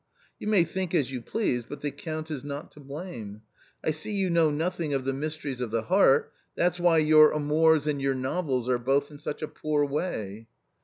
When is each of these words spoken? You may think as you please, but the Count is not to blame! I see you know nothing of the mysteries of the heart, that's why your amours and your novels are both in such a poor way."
You 0.39 0.47
may 0.47 0.63
think 0.63 0.95
as 0.95 1.11
you 1.11 1.21
please, 1.21 1.63
but 1.63 1.81
the 1.81 1.91
Count 1.91 2.31
is 2.31 2.43
not 2.43 2.71
to 2.71 2.79
blame! 2.79 3.43
I 3.83 3.91
see 3.91 4.11
you 4.13 4.31
know 4.31 4.49
nothing 4.49 4.95
of 4.95 5.05
the 5.05 5.13
mysteries 5.13 5.61
of 5.61 5.69
the 5.69 5.83
heart, 5.83 6.33
that's 6.55 6.79
why 6.79 6.97
your 6.97 7.31
amours 7.31 7.85
and 7.85 8.01
your 8.01 8.15
novels 8.15 8.67
are 8.67 8.79
both 8.79 9.11
in 9.11 9.19
such 9.19 9.43
a 9.43 9.47
poor 9.47 9.85
way." 9.85 10.47